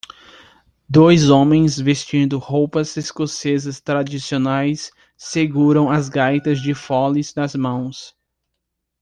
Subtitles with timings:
[0.89, 8.15] Dois homens vestindo roupas escocesas tradicionais seguram as gaitas de foles nas mãos.